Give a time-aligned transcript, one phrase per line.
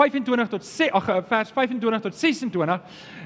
[0.00, 2.80] 25 tot 6 ag eh, vers 25 tot 26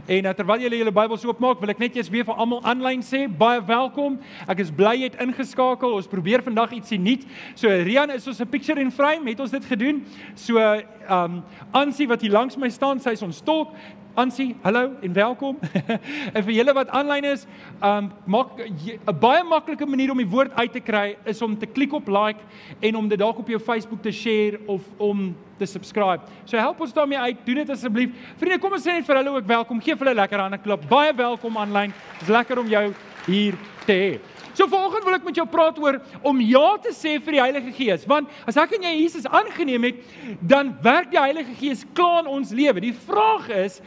[0.05, 3.01] en uh, terwyl julle julle Bybels oopmaak, wil ek net eers weer vir almal aanlyn
[3.05, 4.19] sê, baie welkom.
[4.51, 5.95] Ek is bly jy het ingeskakel.
[5.97, 7.25] Ons probeer vandag ietsie nuut.
[7.57, 10.05] So Rian is ons 'n picture in frame, het ons dit gedoen.
[10.35, 11.43] So ehm um,
[11.73, 13.73] Ansie wat hier langs my staan, sy is ons tolk.
[14.15, 15.57] Ansie, hallo en welkom.
[16.37, 17.49] en vir julle wat aanlyn is,
[17.83, 21.67] um maak 'n baie maklike manier om die woord uit te kry is om te
[21.67, 22.39] klik op like
[22.81, 26.23] en om dit dalk op jou Facebook te share of om te subscribe.
[26.45, 27.43] So help ons daarmee uit.
[27.45, 28.15] Doen dit asseblief.
[28.39, 29.83] Vriende, kom ons sê net vir hulle ook welkom.
[29.83, 30.87] Geef hulle lekker hande klap.
[30.89, 31.91] Baie welkom aanlyn.
[32.21, 32.87] Dit is lekker om jou
[33.27, 34.13] hier te hê.
[34.55, 37.73] So vanoggend wil ek met jou praat oor om ja te sê vir die Heilige
[37.75, 40.05] Gees, want as ek en jy Jesus aangeneem het,
[40.39, 42.85] dan werk die Heilige Gees klaar in ons lewe.
[42.85, 43.81] Die vraag is,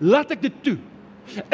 [0.00, 0.78] laat ek dit toe?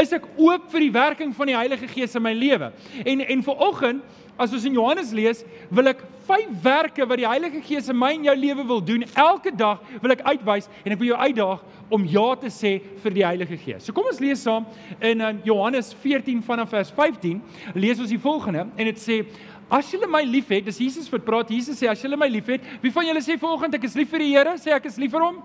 [0.01, 2.70] Is ek oop vir die werking van die Heilige Gees in my lewe?
[3.05, 4.06] En en vanoggend,
[4.38, 5.42] as ons in Johannes lees,
[5.74, 9.05] wil ek vyf werke wat die Heilige Gees in my en jou lewe wil doen,
[9.19, 13.16] elke dag wil ek uitwys en ek wil jou uitdaag om ja te sê vir
[13.16, 13.84] die Heilige Gees.
[13.87, 14.66] So kom ons lees saam
[15.05, 17.40] in uh, Johannes 14 vanaf vers 15.
[17.77, 19.23] Lees ons die volgende en dit sê
[19.68, 21.51] As julle my liefhet, dis Jesus wat praat.
[21.52, 24.23] Jesus sê as julle my liefhet, wie van julle sê vanoggend ek is lief vir
[24.24, 24.55] die Here?
[24.57, 25.43] Sê ek is lief vir hom?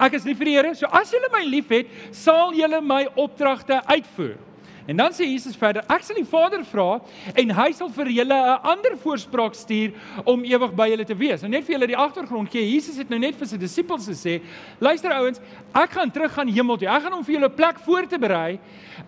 [0.00, 0.74] Ek is lief vir die Here.
[0.74, 4.38] So as julle my liefhet, sal julle my opdragte uitvoer.
[4.90, 6.96] En dan sê Jesus verder: Ek sal die Vader vra
[7.38, 9.92] en hy sal vir julle 'n ander voorspraak stuur
[10.24, 11.42] om ewig by julle te wees.
[11.42, 12.72] Nou net vir julle die agtergrond gee.
[12.72, 14.40] Jesus het nou net vir sy disippels gesê:
[14.80, 15.38] Luister ouens,
[15.74, 16.88] ek gaan terug gaan hemel toe.
[16.88, 18.58] Ek gaan om vir julle 'n plek voor te berei.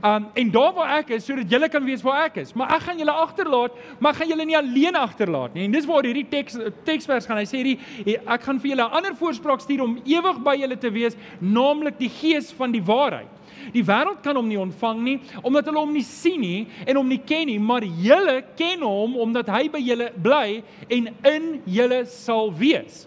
[0.04, 2.54] Um en daar waar ek is sodat julle kan weet waar ek is.
[2.54, 5.64] Maar ek gaan julle agterlaat, maar gaan julle nie alleen agterlaat nie.
[5.64, 7.38] En dis waar hierdie teks teksvers gaan.
[7.38, 7.78] Hy sê hierdie
[8.24, 11.98] ek gaan vir julle 'n ander voorspraak stuur om ewig by julle te wees, naamlik
[11.98, 13.41] die Gees van die waarheid.
[13.74, 17.08] Die wêreld kan hom nie ontvang nie omdat hulle hom nie sien nie en hom
[17.08, 22.02] nie ken nie, maar julle ken hom omdat hy by julle bly en in julle
[22.10, 23.06] sal wees.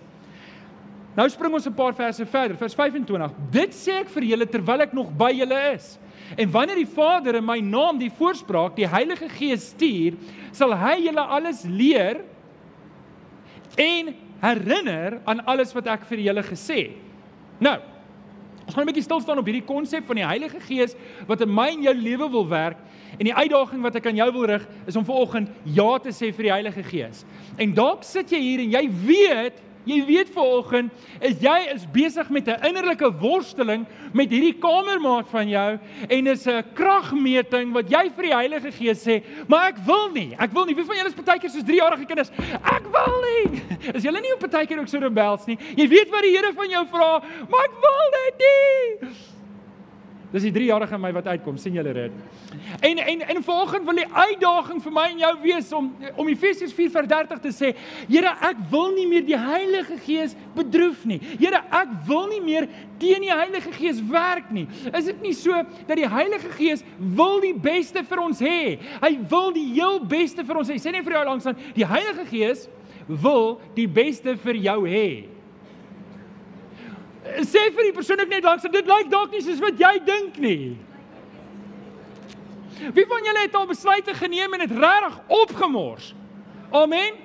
[1.16, 3.31] Nou spring ons 'n paar verse verder, vers 25.
[3.52, 5.97] Dit sê ek vir julle terwyl ek nog by julle is.
[6.38, 10.18] En wanneer die Vader in my naam die voorspraak, die Heilige Gees stuur,
[10.52, 12.22] sal hy julle alles leer
[13.78, 17.02] en herinner aan alles wat ek vir julle gesê het.
[17.59, 17.78] Nou,
[18.75, 20.96] Ons gaan 'n bietjie stil staan op hierdie konsep van die Heilige Gees
[21.28, 22.78] wat in my en jou lewe wil werk
[23.18, 26.34] en die uitdaging wat ek aan jou wil rig is om vanoggend ja te sê
[26.36, 27.24] vir die Heilige Gees.
[27.56, 30.91] En dalk sit jy hier en jy weet Jy weet vanoggend
[31.22, 35.79] is jy is besig met 'n innerlike worsteling met hierdie kamermaat van jou
[36.09, 40.35] en is 'n kragmeting wat jy vir die Heilige Gees sê, maar ek wil nie.
[40.40, 40.75] Ek wil nie.
[40.75, 42.31] Wie van julle is partykeer soos 3-jarige kinders?
[42.63, 43.62] Ek wil nie.
[43.94, 45.57] Is julle nie op partykeer ook so rebels nie?
[45.75, 49.34] Jy weet wat die Here van jou vra, maar ek wil net nie.
[50.34, 52.16] Dis die 3-jarige in my wat uitkom, sien julle dit?
[52.86, 56.74] En en en volgens wil die uitdaging vir my en jou wees om om Efesiërs
[56.74, 57.74] 4:30 te sê,
[58.09, 61.19] Here, ek wil nie meer die Heilige Gees bedroef nie.
[61.40, 62.68] Here, ek wil nie meer
[63.00, 64.68] teen die Heilige Gees werk nie.
[64.94, 65.52] Is dit nie so
[65.88, 68.80] dat die Heilige Gees wil die beste vir ons hê?
[69.02, 70.80] Hy wil die heel beste vir ons hê.
[70.81, 72.68] Sê net vir jou langs aan, die Heilige Gees
[73.08, 75.34] wil die beste vir jou hê
[77.44, 80.38] sê vir die persoon ek net langs dit lyk dalk nie soos wat jy dink
[80.40, 80.75] nie.
[82.96, 86.13] Wie van julle het al besluite geneem en dit regtig opgemors?
[86.72, 87.25] Amen.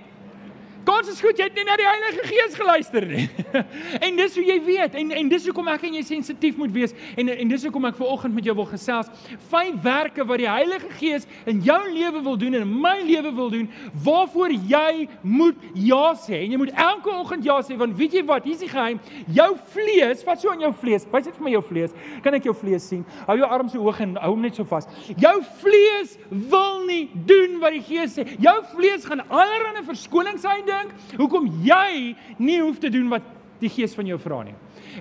[0.84, 3.26] Kans is goed jy het nie na die Heilige Gees geluister nie.
[4.06, 6.94] en dis hoe jy weet en en dis hoekom ek en jy sensitief moet wees
[7.20, 9.10] en en dis hoekom ek ver oggend met jou wil gesels.
[9.50, 13.32] Vyf werke wat die Heilige Gees in jou lewe wil doen en in my lewe
[13.36, 13.66] wil doen
[14.06, 16.40] waarvoor jy moet ja sê.
[16.46, 18.48] En jy moet elke oggend ja sê want weet jy wat?
[18.48, 19.02] Hier's die geheim.
[19.36, 21.04] Jou vlees, wat so aan jou vlees?
[21.12, 21.96] Wys dit vir my jou vlees.
[22.24, 23.04] Kan ek jou vlees sien?
[23.28, 24.88] Hou jou arms so hoog en hou hom net so vas.
[25.20, 28.24] Jou vlees wil nie doen wat die Gees sê.
[28.40, 33.26] Jou vlees gaan allerlei verskonings uit dink hoekom jy nie hoef te doen wat
[33.60, 34.54] die Gees van jou vra nie.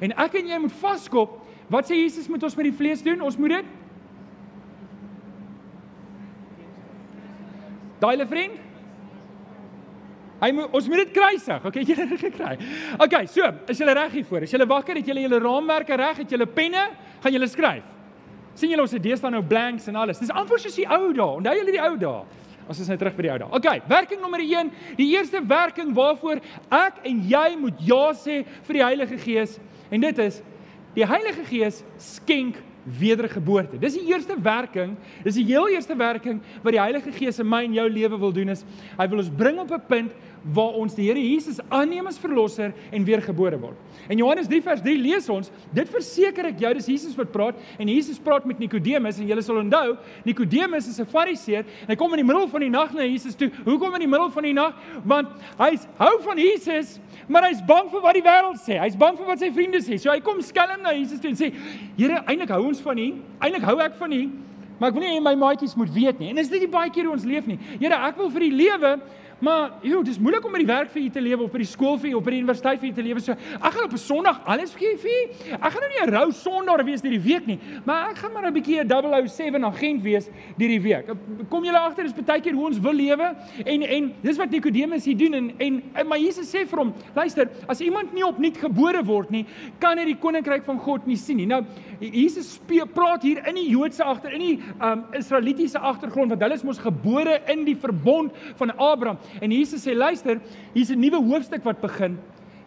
[0.03, 1.37] En ek en jy moet vaskop,
[1.71, 3.21] wat sê Jesus moet ons met die vlees doen?
[3.25, 3.77] Ons moet dit
[7.99, 8.53] Daai le vriend?
[10.39, 11.65] Hy moet ons moet dit kruisig.
[11.67, 12.53] Okay, jy het dit gekry.
[12.95, 14.45] Okay, so, is julle reg hiervoor?
[14.47, 15.01] Is julle wakker?
[15.01, 16.21] Het julle julle raamwerke reg?
[16.23, 16.85] Het julle penne?
[17.19, 17.95] Gaan julle skryf?
[18.59, 20.19] sien julle ons het deesdae nou blanks en alles.
[20.19, 21.27] Dis amper soos die ou dae.
[21.39, 22.23] Onthou julle die ou dae?
[22.69, 23.49] Ons is nou terug by die ou dae.
[23.57, 24.67] OK, werking nommer 1,
[24.99, 26.37] die eerste werking waarvoor
[26.69, 29.57] ek en jy moet ja sê vir die Heilige Gees
[29.89, 30.41] en dit is
[30.93, 32.59] die Heilige Gees skenk
[32.99, 33.77] wedergeboorte.
[33.81, 34.95] Dis die eerste werking,
[35.25, 38.33] dis die heel eerste werking wat die Heilige Gees in my en jou lewe wil
[38.37, 38.63] doen is
[38.97, 40.13] hy wil ons bring op 'n punt
[40.43, 43.77] waar ons die Here Jesus aanneem as verlosser en weergebore word.
[44.09, 47.59] In Johannes 3 vers 3 lees ons, dit verseker ek jou, dis Jesus wat praat
[47.79, 51.95] en Jesus praat met Nikodemus en julle sal onthou, Nikodemus is 'n Fariseer en hy
[51.95, 53.51] kom in die middel van die nag na Jesus toe.
[53.65, 54.73] Hoekom in die middel van die nag?
[55.03, 55.27] Want
[55.57, 58.79] hy hou van Jesus, maar hy's bang vir wat die wêreld sê.
[58.79, 59.99] Hy's bang vir wat sy vriende sê.
[59.99, 61.53] So hy kom skelm na Jesus toe en sê:
[61.97, 63.13] "Here, eintlik hou ons van U.
[63.41, 64.29] Eintlik hou ek van U."
[64.79, 66.29] Maar ek wil nie my maatjies moet weet nie.
[66.31, 67.59] En is dit nie baie keer hoe ons leef nie?
[67.81, 68.93] Here, ek wil vir U lewe,
[69.39, 71.69] Maar, joh, dis moeilik om by die werk vir u te lewe of by die
[71.69, 73.23] skool vir u of by die universiteit vir u te lewe.
[73.23, 75.17] So, ek gaan op 'n Sondag alles vir u.
[75.53, 78.33] Ek gaan nou nie 'n rou Sondag wees deur die week nie, maar ek gaan
[78.33, 81.05] maar 'n bietjie 'n 007 agent wees deur die week.
[81.49, 85.05] Kom julle agter, dis baie keer hoe ons wil lewe en en dis wat Nikodemus
[85.05, 89.03] hier doen en en maar Jesus sê vir hom, luister, as iemand nie opnuut gebore
[89.05, 89.45] word nie,
[89.79, 91.45] kan hy die koninkryk van God nie sien nie.
[91.45, 91.63] Nou,
[91.99, 96.57] Jesus speel, praat hier in die Joodse agter in die um Israelitiese agtergrond want hulle
[96.57, 99.19] is mos gebore in die verbond van Abraham.
[99.41, 100.39] En Jesus sê luister,
[100.73, 102.17] hier's 'n nuwe hoofstuk wat begin.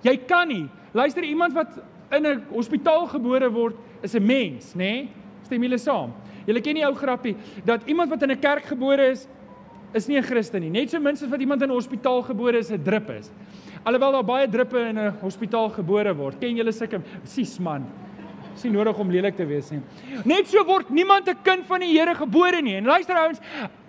[0.03, 0.69] Jy kan nie.
[0.93, 4.79] Luister, iemand wat in 'n hospitaal gebore word, is 'n mens, nê?
[4.79, 5.09] Nee?
[5.43, 6.13] Stem julle saam?
[6.47, 9.29] Julle ken die ou grappie dat iemand wat in 'n kerk gebore is,
[9.95, 10.71] is nie 'n Christen nie.
[10.71, 13.31] Net so min as wat iemand in 'n hospitaal gebore is, 'n drup is.
[13.85, 16.41] Alhoewel daar baie druppe in 'n hospitaal gebore word.
[16.41, 17.87] Ken julle sulke sies man?
[18.55, 19.81] Dis nie nodig om lelik te wees nie.
[20.25, 22.77] Net so word niemand 'n kind van die Here gebore nie.
[22.77, 23.41] En luister ouens,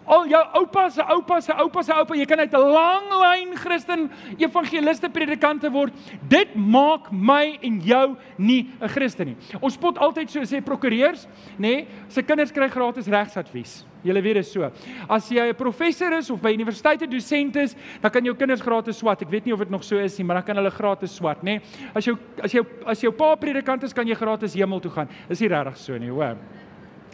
[0.05, 3.55] al jou oupa se oupa se oupa se oupa, jy kan uit 'n lang lyn
[3.57, 5.93] Christen evangeliste predikante word.
[6.27, 9.37] Dit maak my en jou nie 'n Christen nie.
[9.61, 11.27] Ons spot altyd so sê prokureurs,
[11.57, 13.85] nê, nee, se kinders kry gratis regsadvies.
[14.03, 14.71] Julle weet dit so.
[15.09, 18.61] As jy 'n professor is of by universiteit 'n dosent is, dan kan jou kinders
[18.61, 19.21] gratis swat.
[19.21, 21.41] Ek weet nie of dit nog so is nie, maar dan kan hulle gratis swat,
[21.41, 21.43] nê.
[21.43, 21.61] Nee.
[21.95, 25.07] As jou as jou as jou pa predikant is, kan jy gratis hemel toe gaan.
[25.29, 26.37] Is nie regtig so nie, hoor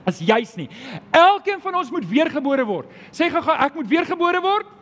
[0.06, 0.70] is juis nie.
[1.12, 2.92] Elkeen van ons moet weergebore word.
[3.12, 4.76] Sê gou-gou ek moet weergebore word.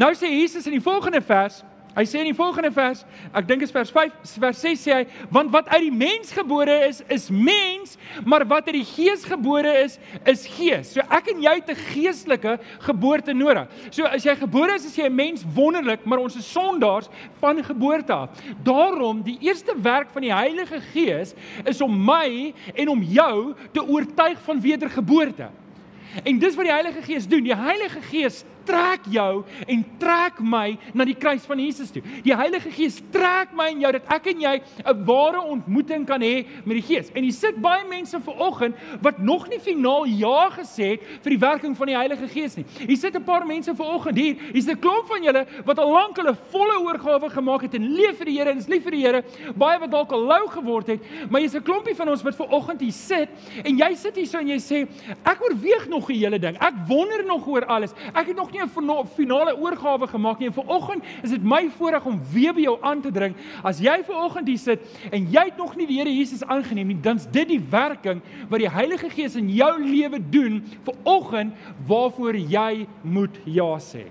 [0.00, 1.62] Nou sê Jesus in die volgende vers,
[1.94, 5.02] Hy sê in die volgende vers, ek dink is vers 5, vers 6 sê hy,
[5.30, 7.94] want wat uit die mens gebore is, is mens,
[8.26, 9.94] maar wat uit die gees gebore is,
[10.26, 10.90] is gees.
[10.96, 13.70] So ek en jy het 'n geestelike geboorte nodig.
[13.90, 17.08] So as jy gebore is as jy 'n mens wonderlik, maar ons is sondaars
[17.40, 18.30] van geboorte af.
[18.64, 23.86] Daarom die eerste werk van die Heilige Gees is om my en om jou te
[23.86, 25.48] oortuig van wedergeboorte.
[26.22, 27.42] En dis wat die Heilige Gees doen.
[27.42, 32.02] Die Heilige Gees trek jou en trek my na die kruis van Jesus toe.
[32.24, 36.20] Die Heilige Gees trek my en jou dat ek en jy 'n ware ontmoeting kan
[36.20, 37.10] hê met die Gees.
[37.14, 41.30] En hier sit baie mense ver oggend wat nog nie finaal ja gesê het vir
[41.30, 42.64] die werking van die Heilige Gees nie.
[42.86, 44.36] Hier sit 'n paar mense ver oggend hier.
[44.52, 48.18] Hier's 'n klomp van julle wat al lank hulle volle oorgawe gemaak het en leef
[48.18, 49.22] vir die Here en is lief vir die Here.
[49.56, 51.00] Baie wat dalk al lou geword het,
[51.30, 53.28] maar jy's 'n klompie van ons wat ver oggend hier sit
[53.64, 54.86] en jy sit hier so en jy sê
[55.24, 56.56] ek oorweeg nog 'n hele ding.
[56.60, 57.92] Ek wonder nog oor alles.
[58.14, 60.48] Ek het nog nie 'n finale oorgawe gemaak nie.
[60.48, 63.34] En vanoggend is dit my voorreg om weer by jou aan te dring.
[63.62, 64.80] As jy vanoggend hier sit
[65.10, 68.60] en jy het nog nie die Here Jesus aangeneem nie, dan's dit die werking wat
[68.60, 71.54] die Heilige Gees in jou lewe doen vanoggend
[71.86, 74.10] waarvoor jy moet ja sê.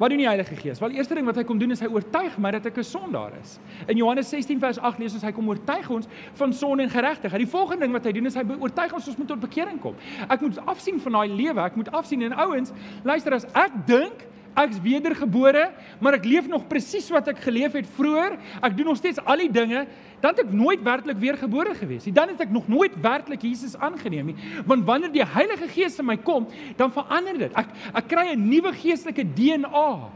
[0.00, 0.78] Wat doen die Heilige Gees?
[0.80, 3.34] Wel, eerste ding wat hy kom doen is hy oortuig my dat ek 'n sondaar
[3.36, 3.58] is.
[3.86, 6.06] In Johannes 16 vers 8 lees ons hy kom oortuig ons
[6.40, 7.42] van sonde en geregtigheid.
[7.42, 9.94] Die volgende ding wat hy doen is hy oortuig ons ons moet tot bekering kom.
[10.28, 12.72] Ek moet afsien van daai lewe, ek moet afsien en ouens,
[13.04, 14.24] luister as ek dink
[14.58, 15.70] ek's wedergebore,
[16.00, 18.36] maar ek leef nog presies wat ek geleef het vroeër.
[18.62, 19.86] Ek doen nog steeds al die dinge,
[20.20, 22.12] dan het ek nooit werklik weergebore gewees nie.
[22.12, 24.36] Dan het ek nog nooit werklik Jesus aangeneem nie.
[24.66, 27.52] Want wanneer die Heilige Gees in my kom, dan verander dit.
[27.54, 30.10] Ek ek kry 'n nuwe geestelike DNA.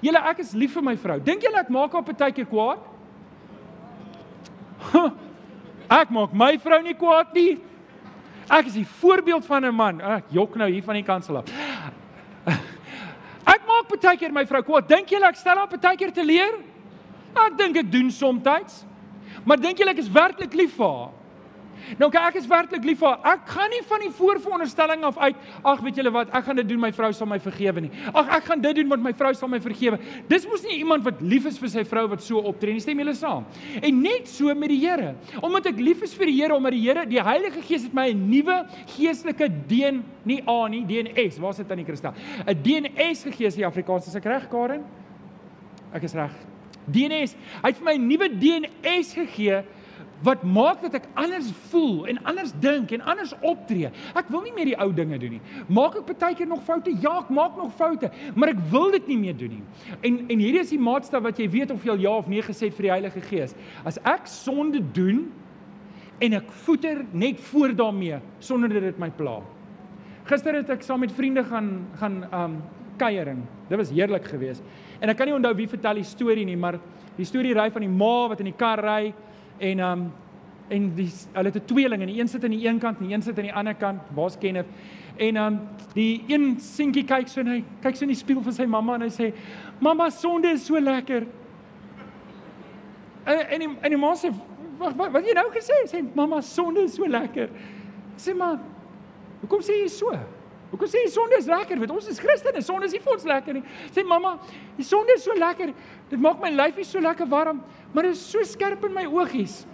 [0.00, 1.18] Julle, ek is lief vir my vrou.
[1.18, 2.78] Dink julle ek maak haar partykeer kwaad?
[5.88, 7.58] Ek maak my vrou nie kwaad nie.
[8.48, 10.00] Ek is die voorbeeld van 'n man.
[10.00, 11.44] Ek jok nou hier van die kansel af.
[13.88, 14.88] Maak baie keer my vrou kwaad.
[14.88, 16.58] Dink julle ek stel haar baie keer te leer?
[17.32, 18.84] Ek dink ek doen soms.
[19.44, 21.14] Maar dink julle ek is werklik lief vir haar?
[21.98, 23.38] Nou kyk ek is werklik lief vir haar.
[23.38, 26.68] Ek gaan nie van die voorveronderstelling af uit, ag weet julle wat, ek gaan dit
[26.68, 27.90] doen my vrou sal my vergewe nie.
[28.12, 29.98] Ag ek gaan dit doen want my vrou sal my vergewe.
[30.28, 32.84] Dis mos nie iemand wat lief is vir sy vrou wat so optree nie.
[32.84, 33.46] Stem julle saam?
[33.80, 35.14] En net so met die Here.
[35.42, 38.08] Omdat ek lief is vir die Here, omdat die Here, die Heilige Gees het my
[38.12, 38.66] 'n nuwe
[38.96, 41.38] geestelike DNA, nie A nie, DNS.
[41.40, 42.12] Waar sit aan die kristal?
[42.46, 44.06] 'n DNS gegee in Afrikaans.
[44.06, 44.84] Is ek reg, Karen?
[45.92, 46.32] Ek is reg.
[46.86, 47.34] DNS.
[47.62, 49.64] Hy het vir my 'n nuwe DNS gegee
[50.26, 53.90] wat maak dat ek anders voel en anders dink en anders optree.
[54.18, 55.42] Ek wil nie meer die ou dinge doen nie.
[55.70, 56.94] Maak ek baie keer nog foute?
[57.02, 59.64] Ja, ek maak nog foute, maar ek wil dit nie meer doen nie.
[60.02, 62.42] En en hierdie is die maatstaf wat jy weet of jy al ja of nee
[62.42, 63.54] gesê het vir die Heilige Gees.
[63.86, 65.28] As ek sonde doen
[66.24, 69.38] en ek voeter net voor daarmee sonder dat dit my pla.
[70.28, 71.70] Gister het ek saam met vriende gaan
[72.00, 72.58] gaan um
[72.98, 73.44] kuiering.
[73.68, 74.62] Dit was heerlik geweest.
[74.98, 76.80] En ek kan nie onthou wie vertel die storie nie, maar
[77.16, 79.12] die storie ry van die ma wat in die kar ry
[79.58, 80.12] en um
[80.68, 83.06] en die hulle het 'n tweeling en die een sit aan die een kant en
[83.06, 84.00] die een sit aan die ander kant.
[84.14, 84.66] Waar's Kenneth?
[85.16, 85.60] En um
[85.94, 88.94] die een seentjie kyk so en hy kyk so in die spieël van sy mamma
[88.94, 89.34] en hy sê:
[89.78, 91.26] "Mamma, sonde is so lekker."
[93.24, 94.32] En en die, en die ma sê:
[94.78, 97.48] "Wag, wat wat jy nou gesê?" Sê: "Mamma, sonde is so lekker."
[98.16, 98.58] Sê maar,
[99.40, 100.12] "Hoekom sê jy so?"
[100.70, 101.78] Hoekom sê jy sonde is lekker?
[101.80, 103.62] Want ons is Christene, sonde is nie vir ons lekker nie.
[103.94, 104.34] Sê mamma,
[104.76, 105.72] die sonde is so lekker.
[106.10, 109.64] Dit maak my lyfie so lekker warm, maar dit is so skerp in my oogies.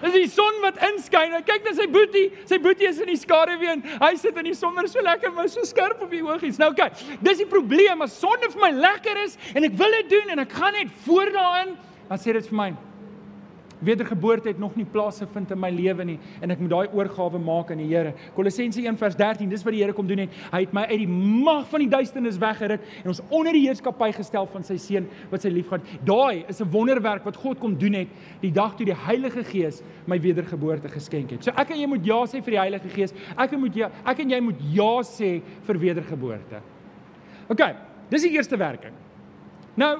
[0.00, 1.34] Dis die son wat inskyn.
[1.44, 2.30] Kyk na sy boetie.
[2.48, 5.32] Sy boetie is in die skaduwee en hy sit in die son, maar so lekker,
[5.36, 6.60] maar so skerp op die oogies.
[6.60, 8.00] Nou kyk, dis die probleem.
[8.06, 10.94] As sonde vir my lekker is en ek wil dit doen en ek gaan net
[11.04, 11.76] voor daarin,
[12.08, 12.70] dan sê dit vir my,
[13.80, 17.38] wedergeboorte het nog nie plaas gevind in my lewe nie en ek moet daai oorgawe
[17.42, 18.12] maak aan die Here.
[18.36, 20.36] Kolossense 1:13, dis wat die Here kom doen het.
[20.52, 24.12] Hy het my uit die mag van die duisternis weggeruk en ons onder die heerskappy
[24.16, 25.86] gestel van sy seun wat sy liefgehad.
[26.04, 28.08] Daai is 'n wonderwerk wat God kom doen het
[28.40, 31.44] die dag toe die Heilige Gees my wedergeboorte geskenk het.
[31.44, 33.14] So ek en jy moet ja sê vir die Heilige Gees.
[33.36, 36.60] Ek moet ja, ek en jy moet ja sê vir wedergeboorte.
[37.48, 37.62] OK,
[38.10, 38.94] dis die eerste werking.
[39.74, 39.98] Nou,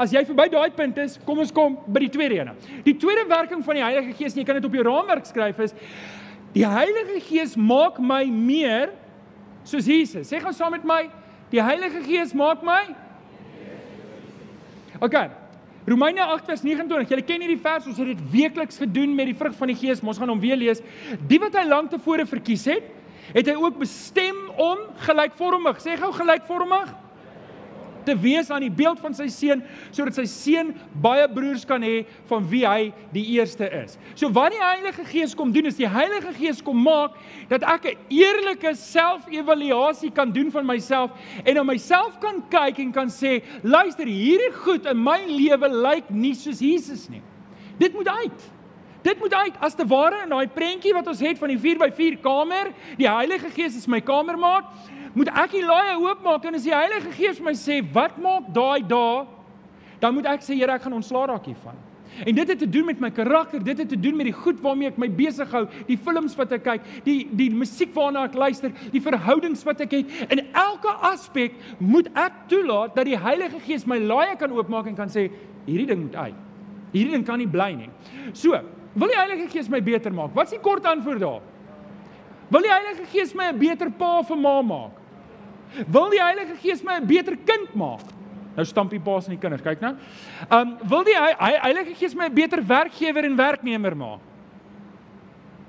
[0.00, 2.50] As jy verby daai punt is, kom ons kom by die tweede een.
[2.86, 5.76] Die tweede werking van die Heilige Gees, jy kan dit op jou raamwerk skryf is
[6.54, 8.92] die Heilige Gees maak my meer
[9.66, 10.28] soos Jesus.
[10.30, 11.00] Sê gaan saam met my,
[11.50, 12.82] die Heilige Gees maak my
[15.02, 15.16] OK.
[15.84, 17.10] Romeine 8:29.
[17.10, 20.00] Julle ken hierdie vers, ons het dit weekliks gedoen met die vrug van die Gees.
[20.00, 20.80] Ons gaan hom weer lees.
[21.28, 22.86] Die wat hy lank tevore verkies het,
[23.34, 25.82] het hy ook bestem om gelykvormig.
[25.82, 26.94] Sê gou gelykvormig
[28.06, 32.04] te wees aan die beeld van sy seun sodat sy seun baie broers kan hê
[32.30, 33.98] van wie hy die eerste is.
[34.14, 37.18] So wat die Heilige Gees kom doen is die Heilige Gees kom maak
[37.48, 41.10] dat ek 'n eerlike selfevaluasie kan doen van myself
[41.44, 46.10] en na myself kan kyk en kan sê luister hierdie goed in my lewe lyk
[46.10, 47.22] nie soos Jesus nie.
[47.78, 48.40] Dit moet uit.
[49.04, 52.14] Dit moet uit as te ware in daai prentjie wat ons het van die 4x4
[52.24, 54.70] kamer, die Heilige Gees is my kamermaat
[55.14, 58.82] moet ek die laaie oopmaak en as die Heilige Gees my sê, "Wat maak daai
[58.82, 59.26] dae?"
[60.00, 61.76] dan moet ek sê, "Here, ek gaan ontslaa raak hiervan."
[62.24, 64.60] En dit het te doen met my karakter, dit het te doen met die goed
[64.60, 68.36] waarmee ek my besig hou, die films wat ek kyk, die die musiek waarna ek
[68.38, 70.06] luister, die verhoudings wat ek het.
[70.30, 74.94] In elke aspek moet ek toelaat dat die Heilige Gees my laaie kan oopmaak en
[74.94, 75.30] kan sê,
[75.66, 76.34] "Hierdie ding moet uit.
[76.92, 77.90] Hierdie ding kan nie bly nie."
[78.32, 78.60] So,
[78.94, 80.34] wil die Heilige Gees my beter maak?
[80.34, 81.40] Wat is die kort antwoord daar?
[82.50, 85.03] Wil die Heilige Gees my 'n beter pa of 'n ma maak?
[85.86, 88.00] Wil die Heilige Gees my 'n beter kind maak?
[88.56, 89.96] Nou stamp die paas en die kinders, kyk nou.
[90.50, 94.20] Um wil die Heilige Gees my 'n beter werkgewer en werknemer maak?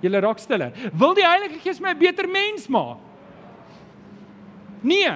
[0.02, 0.72] Julle raak stiller.
[0.94, 2.98] Wil die Heilige Gees my 'n beter mens maak?
[4.82, 5.12] Nee.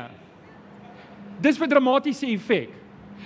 [1.39, 2.69] Dis vir dramatiese effek.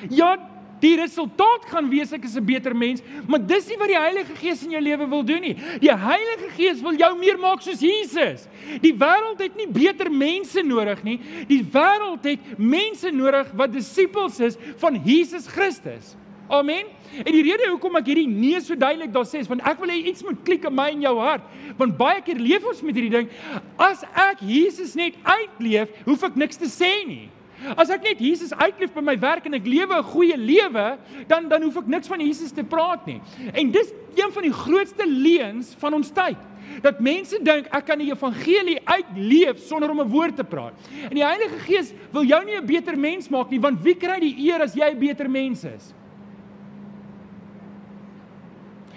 [0.10, 0.38] Ja,
[0.84, 4.36] Die resultaat gaan wees ek is 'n beter mens, maar dis nie wat die Heilige
[4.36, 5.56] Gees in jou lewe wil doen nie.
[5.80, 8.48] Die Heilige Gees wil jou meer maak soos Jesus.
[8.82, 11.20] Die wêreld het nie beter mense nodig nie.
[11.48, 16.18] Die wêreld het mense nodig wat disippels is van Jesus Christus.
[16.50, 16.86] Amen.
[17.24, 19.90] En die rede hoekom ek hierdie nee so duidelik daar sê is want ek wil
[19.90, 21.46] hê iets moet klik in my en jou hart.
[21.78, 23.30] Want baie keer leef ons met hierdie ding,
[23.78, 27.30] as ek Jesus net uitleef, hoef ek niks te sê nie.
[27.78, 31.48] As ek net Jesus uitleef by my werk en ek lewe 'n goeie lewe, dan
[31.48, 33.22] dan hoef ek niks van Jesus te praat nie.
[33.54, 36.38] En dis een van die grootste leuns van ons tyd.
[36.82, 40.74] Dat mense dink ek kan die evangelie uitleef sonder om 'n woord te praat.
[41.10, 44.20] En die Heilige Gees wil jou nie 'n beter mens maak nie, want wie kry
[44.20, 45.94] die eer as jy 'n beter mens is?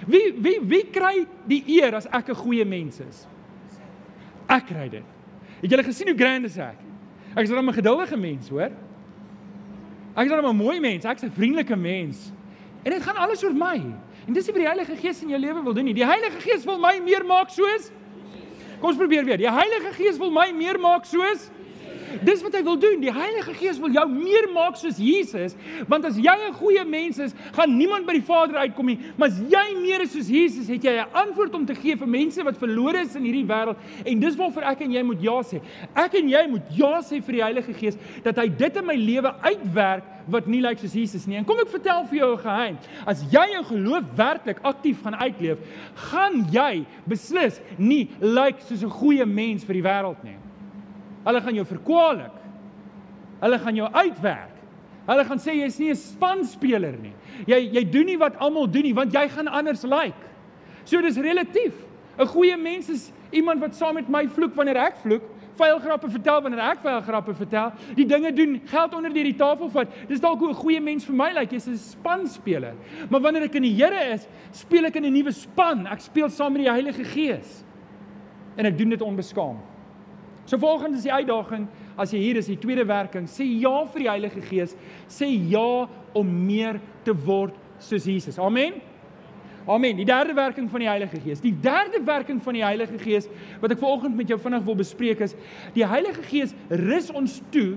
[0.07, 3.27] Wie wie wie kry die eer as ek 'n goeie mens is?
[4.49, 5.05] Ek kry dit.
[5.61, 6.86] Het julle gesien hoe grand is ek?
[7.37, 8.73] Ek is dan 'n geduldige mens, hoor.
[10.17, 12.33] Ek is dan 'n mooi mens, ek's 'n vriendelike mens.
[12.83, 13.83] En dit gaan alles oor my.
[14.27, 15.95] En dis wat die Heilige Gees in jou lewe wil doen nie.
[15.95, 17.91] Die Heilige Gees wil my meer maak soos
[18.81, 19.41] Kom ons probeer weer.
[19.41, 21.49] Die Heilige Gees wil my meer maak soos
[22.23, 23.01] Dis wat hy wil doen.
[23.01, 25.57] Die Heilige Gees wil jou meer maak soos Jesus,
[25.89, 28.99] want as jy 'n goeie mens is, gaan niemand by die Vader uitkom nie.
[29.17, 32.09] Maar as jy meer is soos Jesus, het jy 'n antwoord om te gee vir
[32.09, 33.77] mense wat verlore is in hierdie wêreld.
[34.05, 35.61] En dis waarvoor ek en jy moet ja sê.
[35.95, 38.95] Ek en jy moet ja sê vir die Heilige Gees dat hy dit in my
[38.95, 41.37] lewe uitwerk wat nie lyk soos Jesus nie.
[41.37, 42.79] En kom ek vertel vir jou 'n geheim.
[43.07, 45.59] As jy jou geloof werklik aktief gaan uitleef,
[45.95, 50.46] gaan jy beslis nie lyk soos 'n goeie mens vir die wêreld nie.
[51.27, 52.37] Hulle gaan jou verkwalik.
[53.43, 54.55] Hulle gaan jou uitwerk.
[55.07, 57.15] Hulle gaan sê jy's nie 'n spanspeler nie.
[57.47, 59.93] Jy jy doen nie wat almal doen nie want jy gaan anders lyk.
[59.93, 60.27] Like.
[60.85, 61.75] So dis relatief.
[62.19, 65.23] 'n Goeie mens is iemand wat saam met my vloek wanneer ek vloek,
[65.57, 69.89] vuilgrappe vertel, wanneer ek vuilgrappe vertel, die dinge doen, geld onder deur die tafel vat.
[70.09, 72.75] Dis dalk hoe 'n goeie mens vir my lyk, jy's 'n spanspeler.
[73.11, 75.87] Maar wanneer ek in die Here is, speel ek in 'n nuwe span.
[75.87, 77.65] Ek speel saam met die Heilige Gees.
[78.57, 79.57] En ek doen dit onbeskaam.
[80.47, 81.67] So volgens is die uitdaging,
[81.99, 84.77] as jy hier is, die tweede werking, sê ja vir die Heilige Gees,
[85.11, 85.87] sê ja
[86.17, 88.39] om meer te word soos Jesus.
[88.39, 88.79] Amen.
[89.67, 89.99] Amen.
[89.99, 91.43] Die derde werking van die Heilige Gees.
[91.43, 93.27] Die derde werking van die Heilige Gees
[93.61, 95.35] wat ek vanoggend met jou vinnig wil bespreek is,
[95.75, 97.75] die Heilige Gees rus ons toe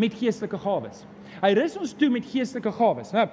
[0.00, 1.04] met geestelike gawes.
[1.42, 3.12] Hy rus ons toe met geestelike gawes.
[3.12, 3.26] Nou,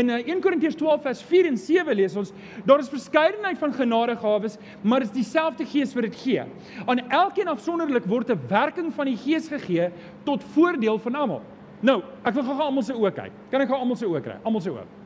[0.00, 2.32] in 1 eh, Korintiërs 12 vers 4 en 7 lees ons,
[2.64, 6.44] daar is verskeidenheid van genadegawes, maar dit is dieselfde Gees wat dit gee.
[6.86, 9.90] Aan elkeen afsonderlik word 'n werking van die Gees gegee
[10.24, 11.42] tot voordeel van almal.
[11.80, 13.32] Nou, ek wil gou-gou almal se oë kyk.
[13.50, 14.36] Kan ek gou almal se oë kry?
[14.44, 14.99] Almal se oë.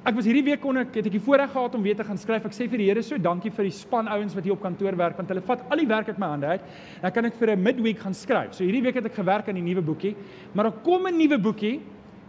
[0.00, 2.16] Ek was hierdie week kon ek het ek die voorreg gehad om weer te gaan
[2.16, 2.46] skryf.
[2.48, 4.96] Ek sê vir die Here so dankie vir die span ouens wat hier op kantoor
[4.96, 6.70] werk want hulle vat al die werk uit my hande uit.
[7.02, 8.54] Dan kan ek vir 'n midweek gaan skryf.
[8.56, 10.16] So hierdie week het ek gewerk aan die nuwe boekie,
[10.54, 11.82] maar dan kom 'n nuwe boekie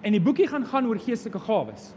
[0.03, 1.95] en die boekie gaan gaan oor geestelike gawes.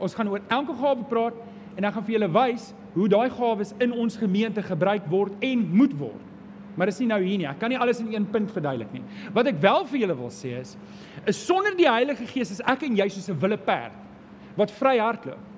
[0.00, 1.34] Ons gaan oor elke gawe praat
[1.76, 5.76] en dan gaan vir julle wys hoe daai gawes in ons gemeente gebruik word en
[5.76, 6.24] moet word.
[6.74, 7.46] Maar dis nie nou hier nie.
[7.46, 9.02] Ek kan nie alles in een punt verduidelik nie.
[9.34, 10.76] Wat ek wel vir julle wil sê is,
[11.26, 13.92] is sonder die Heilige Gees is ek en jy soos 'n wille perd
[14.56, 15.50] wat vry hardloop.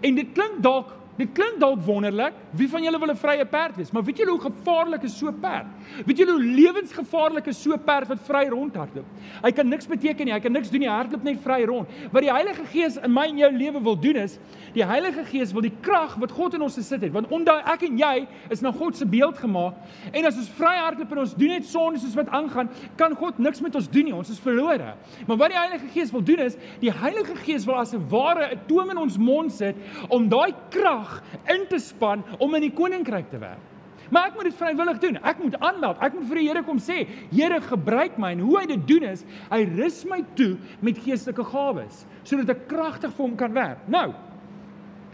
[0.00, 2.36] En dit klink dalk Dit klink dalk wonderlik.
[2.54, 3.90] Wie van julle wil 'n vrye perd wees?
[3.90, 5.66] Maar weet julle hoe gevaarlik is so 'n perd?
[6.06, 9.04] Weet julle hoe lewensgevaarlik is so 'n perd wat vry rondhardloop?
[9.42, 10.32] Hy kan niks beteken nie.
[10.32, 10.88] Hy kan niks doen nie.
[10.88, 11.88] Hy hardloop net vry rond.
[12.12, 14.38] Wat die Heilige Gees in my en jou lewe wil doen is,
[14.74, 17.82] die Heilige Gees wil die krag wat God in ons gesit het, want onthou ek
[17.82, 19.74] en jy is na God se beeld gemaak.
[20.12, 23.38] En as ons vry hardloop en ons doen net sonde soos wat aangaan, kan God
[23.38, 24.14] niks met ons doen nie.
[24.14, 24.94] Ons is verlore.
[25.26, 28.54] Maar wat die Heilige Gees wil doen is, die Heilige Gees wil as 'n ware
[28.54, 29.74] 'n toom in ons mond sit
[30.08, 33.64] om daai krag krag in te span om in die koninkryk te werk.
[34.10, 35.18] Maar ek moet dit vrywillig doen.
[35.20, 35.98] Ek moet aanmeld.
[36.00, 38.32] Ek moet vir die Here kom sê, Here, gebruik my.
[38.32, 42.66] En hoe hy dit doen is, hy rus my toe met geestelike gawes sodat ek
[42.68, 43.84] kragtig vir hom kan werk.
[43.88, 44.10] Nou,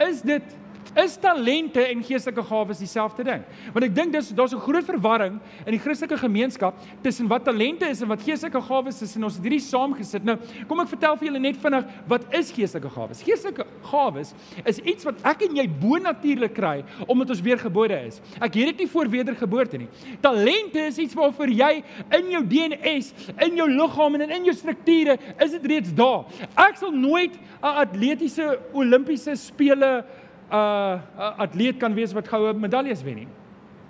[0.03, 0.55] is dit
[0.93, 3.41] Is talente en geestelike gawes dieselfde ding?
[3.73, 7.85] Want ek dink dis daar's 'n groot verwarring in die Christelike gemeenskap tussen wat talente
[7.89, 10.23] is en wat geestelike gawes is en ons het hierdie saamgesit.
[10.23, 10.37] Nou,
[10.67, 13.23] kom ek vertel vir julle net vinnig wat is geestelike gawes?
[13.23, 14.33] Geestelike gawes
[14.65, 18.21] is iets wat ek en jy bonatuurlik kry omdat ons weergebore is.
[18.39, 19.89] Ek het dit nie voor wedergeboorte nie.
[20.21, 25.17] Talente is iets waarvoor jy in jou DNS, in jou liggaam en in jou strukture
[25.39, 26.25] is dit reeds daar.
[26.55, 30.99] Ek sal nooit 'n atletiese Olimpiese spele 'n uh,
[31.37, 33.27] atleet kan wees wat goue medaljes wen nie.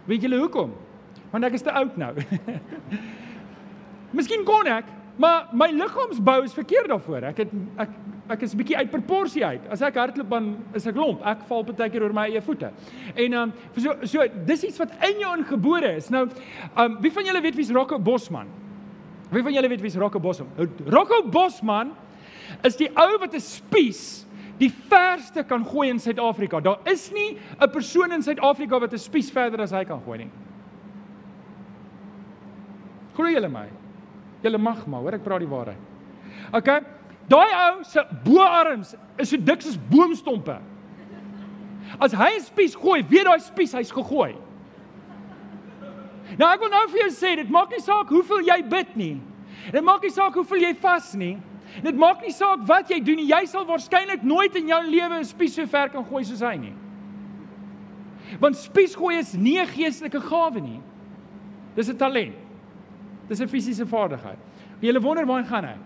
[0.06, 0.74] Weet julle hoekom?
[1.32, 2.13] Want ek is te oud nou.
[4.15, 4.88] Miskien kon ek,
[5.20, 7.32] maar my liggaamsbou is verkeerd daarvoor.
[7.32, 9.62] Ek het ek ek is 'n bietjie uit proporsie uit.
[9.70, 11.22] As ek hardloop dan is ek lomp.
[11.26, 12.72] Ek val baie keer oor my eie voete.
[13.15, 16.10] En um, so so dis iets wat in jou ingebore is.
[16.10, 16.28] Nou,
[16.78, 18.48] um, wie van julle weet wie's Rocco Bosman?
[19.30, 20.50] Wie van julle weet wie's Rocco Bosman?
[20.86, 21.91] Rocco Bosman
[22.63, 24.24] is die ou wat 'n spies
[24.60, 26.60] die verste kan gooi in Suid-Afrika.
[26.60, 30.18] Daar is nie 'n persoon in Suid-Afrika wat 'n spies verder as hy kan gooi
[30.18, 30.32] nie.
[33.15, 33.68] Glo julle my?
[34.44, 35.78] Julle mag maar, hoor ek praat die waarheid.
[36.54, 36.84] OK.
[37.28, 40.60] Daai ou se boarms is so dik soos boomstompe.
[42.00, 44.36] As hy 'n spies gooi, weet daai spies hy's gegooi.
[46.38, 49.22] Nou ek wil nou vir jou sê, dit maak nie saak hoeveel jy bid nie.
[49.72, 51.38] Dit maak nie saak hoeveel jy vas nie.
[51.83, 53.27] Dit maak nie saak wat jy doen nie.
[53.27, 56.55] Jy sal waarskynlik nooit in jou lewe 'n spies so ver kan gooi soos hy
[56.57, 56.73] nie.
[58.39, 60.81] Want spiesgooi is nie 'n geestelike gawe nie.
[61.75, 62.35] Dis 'n talent.
[63.27, 64.38] Dis 'n fisiese vaardigheid.
[64.81, 65.77] Jy lê wonder waar hy gaan hy.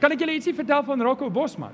[0.00, 1.72] Kan ek julle ietsie vertel van Rocco Bosman?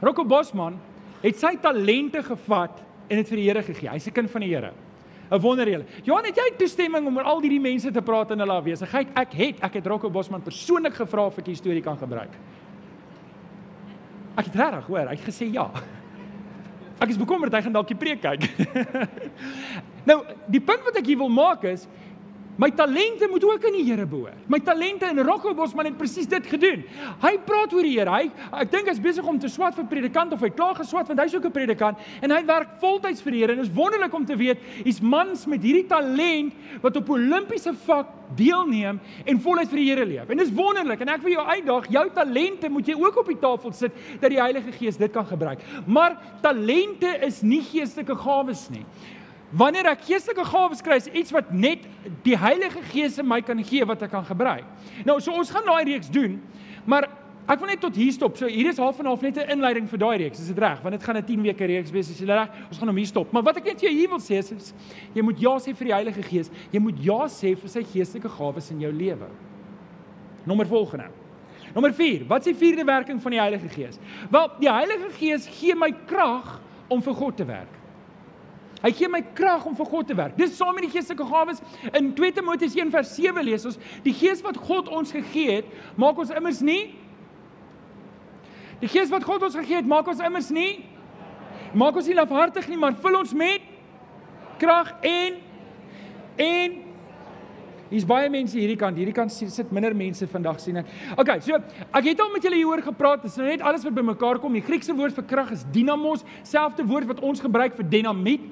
[0.00, 0.78] Rocco Bosman
[1.22, 3.88] het sy talente gevat en dit vir die Here gegee.
[3.88, 4.72] Hy's 'n kind van die Here.
[5.30, 5.84] 'n wonder julle.
[6.02, 9.08] Johan, het jy toestemming om met al hierdie mense te praat in hulle afwesigheid?
[9.14, 12.34] Ek het, ek het Rocco Bosman persoonlik gevra of ek die storie kan gebruik.
[14.36, 15.70] Ek het regtig hoor, hy het gesê ja.
[17.00, 18.44] Ek is bekommerd hy gaan dalk die preek kyk.
[20.10, 20.18] nou,
[20.50, 21.86] die punt wat ek hier wil maak is
[22.60, 24.36] My talente moet ook aan die Here behoort.
[24.46, 26.82] My talente in Rocco Bosman het presies dit gedoen.
[27.22, 28.12] Hy praat oor die Here.
[28.12, 28.26] Hy
[28.60, 31.34] ek dink hy's besig om te swat vir predikant of hy klaar geswat want hy's
[31.38, 34.36] ook 'n predikant en hy werk voltyds vir die Here en is wonderlik om te
[34.36, 39.88] weet hier's mans met hierdie talent wat op Olimpiese vak deelneem en voluit vir die
[39.88, 40.28] Here leef.
[40.28, 43.40] En dis wonderlik en ek wil jou uitdaag, jou talente moet jy ook op die
[43.40, 45.60] tafel sit dat die Heilige Gees dit kan gebruik.
[45.86, 48.84] Maar talente is nie geestelike gawes nie.
[49.50, 51.86] Wanneer ek geestelike gawes kry, is iets wat net
[52.22, 54.66] die Heilige Gees in my kan gee wat ek kan gebruik.
[55.04, 56.38] Nou, so ons gaan daai reeks doen,
[56.86, 57.08] maar
[57.50, 58.36] Ek wil net tot hier stop.
[58.38, 60.40] So hier is half en half net 'n inleiding vir daai reeks.
[60.40, 60.80] Is dit reg?
[60.82, 62.10] Want dit gaan 'n 10 weke reeks wees.
[62.10, 62.48] Is jy reg?
[62.68, 63.32] Ons gaan hom hier stop.
[63.32, 64.74] Maar wat ek net vir jou hier wil sê is, is
[65.14, 66.50] jy moet ja sê vir die Heilige Gees.
[66.70, 69.26] Jy moet ja sê vir sy geestelike gawes in jou lewe.
[70.46, 71.08] Nommer volgende.
[71.74, 72.24] Nommer 4.
[72.28, 73.98] Wat is die vierde werking van die Heilige Gees?
[74.30, 77.79] Wel, die Heilige Gees gee my krag om vir God te werk.
[78.80, 80.38] Hy gee my krag om vir God te werk.
[80.38, 81.60] Dis saam met die geestelike gawes.
[81.92, 85.66] In 2 Timoteus 1:7 lees ons: "Die Gees wat God ons gegee het,
[85.96, 86.94] maak ons immers nie
[88.80, 90.86] Die Gees wat God ons gegee het, maak ons immers nie
[91.76, 93.66] maak ons nie lafhartig nie, maar vul ons met
[94.58, 95.36] krag en
[96.40, 96.72] en
[97.90, 100.90] hier's baie mense hierdie kant, hierdie kant sit minder mense vandag sien ek.
[101.18, 103.24] Okay, so ek het al met julle hieroor gepraat.
[103.24, 104.54] Dit is nou net alles wat bymekaar kom.
[104.56, 108.46] Die Griekse woord vir krag is dynamos, selfde woord wat ons gebruik vir dinamiet.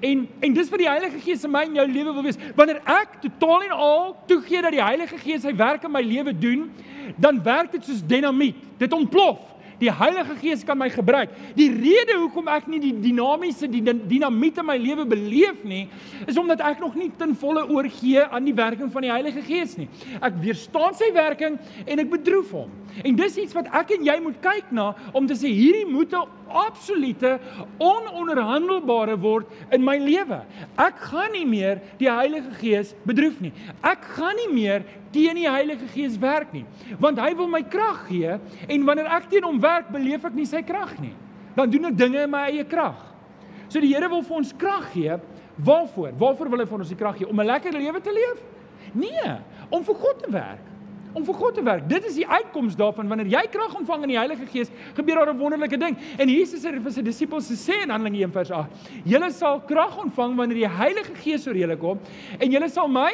[0.00, 2.40] En en dis wat die Heilige Gees in my en jou lewe wil wees.
[2.56, 6.32] Wanneer ek totaal en al toegee dat die Heilige Gees sy werk in my lewe
[6.36, 6.68] doen,
[7.20, 8.60] dan werk dit soos dinamiet.
[8.80, 9.53] Dit ontplof.
[9.84, 11.32] Die Heilige Gees kan my gebruik.
[11.58, 15.84] Die rede hoekom ek nie die dinamiese die dinamiet in my lewe beleef nie,
[16.24, 19.76] is omdat ek nog nie ten volle oorgee aan die werking van die Heilige Gees
[19.76, 19.90] nie.
[20.24, 22.72] Ek weerstaan sy werking en ek bedroef hom.
[23.02, 26.14] En dis iets wat ek en jy moet kyk na om te sê hierdie moet
[26.14, 27.40] 'n absolute
[27.78, 30.44] ononderhandelbare word in my lewe.
[30.78, 33.52] Ek gaan nie meer die Heilige Gees bedroef nie.
[33.82, 36.64] Ek gaan nie meer teen die Heilige Gees werk nie,
[36.98, 40.46] want hy wil my krag gee en wanneer ek teen hom werk, beleef ek nie
[40.46, 41.14] sy krag nie.
[41.54, 43.00] Dan doen ek dinge in my eie krag.
[43.68, 45.18] So die Here wil vir ons krag gee.
[45.56, 46.12] Waarvoor?
[46.18, 47.28] Waarvoor wil hy vir ons die krag gee?
[47.28, 48.42] Om 'n lekker lewe te leef?
[48.94, 49.38] Nee,
[49.70, 50.74] om vir God te werk
[51.14, 51.86] om vir God te werk.
[51.88, 55.30] Dit is die uitkoms daarvan wanneer jy krag ontvang in die Heilige Gees, gebeur daar
[55.32, 55.96] 'n wonderlike ding.
[56.18, 58.68] En Jesus het vir sy disippels gesê in Handelinge 1:8,
[59.04, 62.00] julle sal krag ontvang wanneer die Heilige Gees oor julle kom
[62.38, 63.12] en julle sal my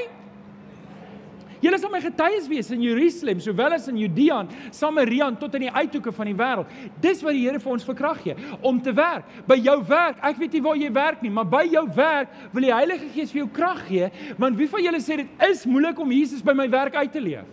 [1.61, 4.39] Julle sal my getuies wees in Jerusalem, sowel as in Judea,
[4.73, 6.73] Samaria en tot in die uithoeke van die wêreld.
[7.05, 9.29] Dis wat die Here vir ons verkrag gee om te werk.
[9.49, 12.65] By jou werk, ek weet nie waar jy werk nie, maar by jou werk wil
[12.65, 14.09] die Heilige Gees vir jou krag gee,
[14.41, 17.21] want wie van julle sê dit is moeilik om Jesus by my werk uit te
[17.21, 17.49] leef?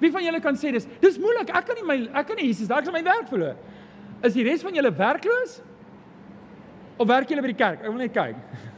[0.00, 1.48] Wie van julle kan sê dis dis moeilik.
[1.56, 3.56] Ek kan nie my ek kan nie Jesus, ek gaan my werk verloor.
[4.24, 5.60] Is die res van julle werkloos?
[7.00, 7.80] Of werk julle by die kerk?
[7.80, 8.40] Ek wil net kyk.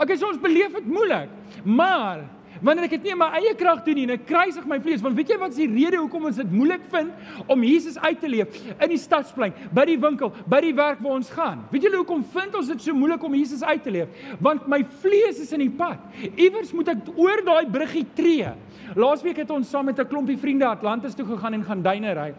[0.00, 1.28] Okay, so ons beleef dit moeilik.
[1.68, 2.22] Maar
[2.60, 5.02] wanneer ek dit nie in my eie krag doen nie en ek kruisig my vlees,
[5.04, 7.12] want weet jy wat is die rede hoekom ons dit moeilik vind
[7.50, 11.16] om Jesus uit te leef in die stadsplein, by die winkel, by die werk waar
[11.18, 11.62] ons gaan?
[11.72, 14.08] Weet julle hoekom vind ons dit so moeilik om Jesus uit te leef?
[14.40, 16.02] Want my vlees is in die pad.
[16.32, 18.50] Iewers moet ek oor daai bruggie tree.
[18.98, 22.34] Laasweek het ons saam met 'n klompie vriende Atlantis toe gegaan en gaan duine ry.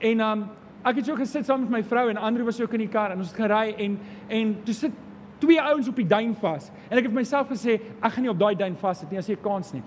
[0.00, 0.48] En um
[0.84, 3.10] ek het so gesit saam met my vrou en Andrew was ook in die kar
[3.10, 3.98] en ons het gery en
[4.28, 4.92] en toe sit
[5.40, 6.70] twee ouens op die duin vas.
[6.88, 9.28] En ek het myself gesê, ek gaan nie op daai duin vas sit nie as
[9.30, 9.82] jy kans nie.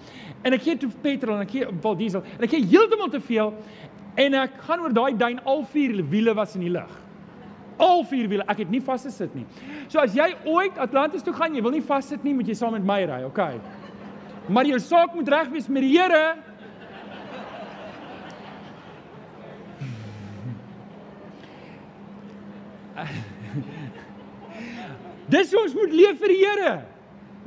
[0.45, 3.21] En ek gee toe petrol en ek gee val diesel en ek gee heeltemal te
[3.23, 3.53] veel
[4.19, 6.91] en ek gaan oor daai duin al vier wiele was in die lug.
[7.79, 9.45] Al vier wiele, ek het nie vas gesit nie.
[9.87, 12.57] So as jy ooit Atlantis toe gaan, jy wil nie vas sit nie, moet jy
[12.59, 13.55] saam met my ry, okay?
[14.51, 16.35] Maar jou saak moet reg wees met die Here.
[25.29, 26.73] Dis hoe ons moet leef vir die Here.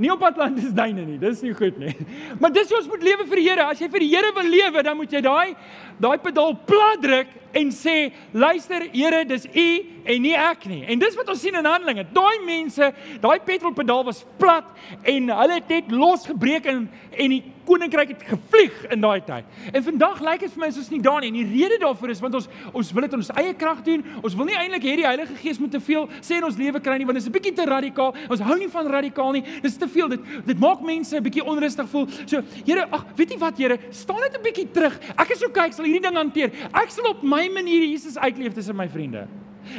[0.00, 1.92] Nie op Atlantis duine nie, dis nie goed nie.
[2.40, 3.68] Maar dis hoe ons moet lewe vir die Here.
[3.68, 5.54] As jy vir die Here wil lewe, dan moet jy daai
[6.02, 9.68] daai pedaal plat druk en sê, "Luister, Here, dis U
[10.08, 12.06] en nie ek nie." En dis wat ons sien in Handelinge.
[12.10, 12.88] Daai mense,
[13.20, 14.64] daai petrolpedaal was plat
[15.04, 19.44] en hulle het net losgebreek en en die koninkryk het gevlieg in daai tyd.
[19.72, 21.28] En vandag lyk dit vir my soos nie daar nie.
[21.28, 24.04] En die rede daarvoor is want ons ons wil dit in ons eie krag doen.
[24.22, 26.80] Ons wil nie eintlik hê die Heilige Gees moet te veel sê in ons lewe
[26.80, 28.14] kry nie want dit is 'n bietjie te radikaal.
[28.28, 29.44] Ons hou nie van radikaal nie.
[29.62, 30.08] Dis te veel.
[30.08, 32.06] Dit dit maak mense 'n bietjie onrustig voel.
[32.26, 34.98] So, Here, ag, weet jy wat, Here, staan net 'n bietjie terug.
[35.16, 36.50] Ek is okay, ek sal hierdie ding hanteer.
[36.72, 39.26] Ek sal op my manier Jesus uitleef tussen my vriende.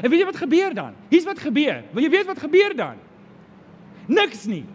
[0.01, 0.93] En weet jy wat gebeur dan?
[1.09, 1.83] Hier's wat gebeur.
[1.91, 2.95] Wil jy weet wat gebeur dan?
[4.07, 4.65] Niks nie.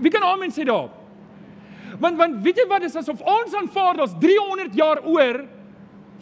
[0.00, 1.01] Wie kan amen sê daarop?
[2.00, 5.44] Want want weet jy wat is asof ons aanvaar daar's 300 jaar oor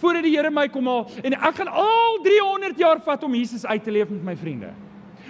[0.00, 3.66] voordat die Here my kom haal en ek gaan al 300 jaar vat om Jesus
[3.66, 4.72] uit te leef met my vriende.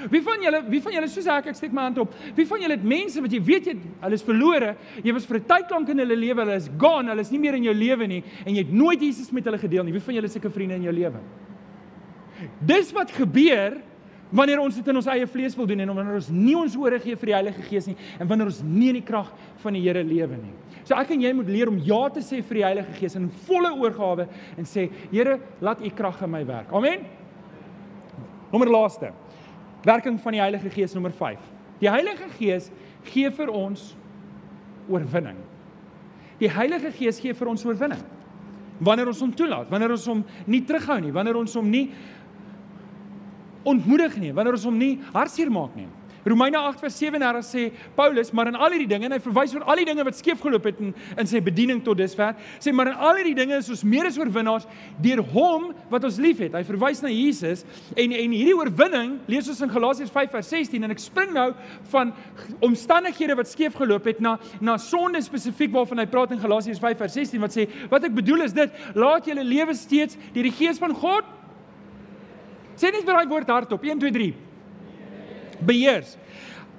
[0.09, 2.15] Wie van julle, wie van julle soos ek, ek steek my hand op.
[2.37, 4.75] Wie van julle het mense wat jy weet jy hulle is verlore.
[5.05, 7.39] Jy was vir 'n tyd lank in hulle lewe, hulle is gone, hulle is nie
[7.39, 9.93] meer in jou lewe nie en jy het nooit Jesus met hulle gedeel nie.
[9.93, 11.21] Wie van julle sulke vriende in jou lewe?
[12.65, 13.83] Dis wat gebeur
[14.31, 16.99] wanneer ons dit in ons eie vlees wil doen en wanneer ons nie ons ore
[17.03, 19.31] gee vir die Heilige Gees nie en wanneer ons nie in die krag
[19.63, 20.53] van die Here lewe nie.
[20.85, 23.31] So ek en jy moet leer om ja te sê vir die Heilige Gees in
[23.47, 26.71] volle oorgawe en sê Here, laat U krag in my werk.
[26.73, 27.07] Amen.
[28.53, 29.13] Nommer laaste.
[29.87, 31.43] Werking van die Heilige Gees nommer 5.
[31.81, 32.71] Die Heilige Gees
[33.11, 33.95] gee vir ons
[34.91, 35.39] oorwinning.
[36.41, 38.03] Die Heilige Gees gee vir ons oorwinning.
[38.81, 41.91] wanneer ons hom toelaat, wanneer ons hom nie terughou nie, wanneer ons hom nie
[43.63, 45.89] ontmoedig nie, wanneer ons hom nie hartseer maak nie.
[46.25, 49.87] Romeine 8:37 sê Paulus, maar in al hierdie dinge en hy verwys oor al die
[49.89, 53.21] dinge wat skeef geloop het in in sy bediening tot dusver, sê maar in al
[53.21, 54.67] hierdie dinge is ons meer as oorwinnaars
[55.01, 56.53] deur hom wat ons liefhet.
[56.53, 57.65] Hy verwys na Jesus
[57.97, 61.49] en en hierdie oorwinning lees ons in Galasiërs 5:16 en ek spring nou
[61.95, 62.13] van
[62.61, 67.41] omstandighede wat skeef geloop het na na sonde spesifiek waarvan hy praat in Galasiërs 5:16
[67.41, 70.95] wat sê wat ek bedoel is dit laat julle lewe steeds deur die gees van
[70.95, 71.40] God
[72.81, 73.83] Sê net vir daai woord hardop.
[73.85, 74.35] 1 2 3
[75.69, 76.17] beheers.